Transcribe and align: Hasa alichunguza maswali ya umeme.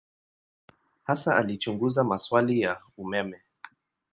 Hasa 1.03 1.35
alichunguza 1.37 2.03
maswali 2.03 2.61
ya 2.61 2.81
umeme. 2.97 3.41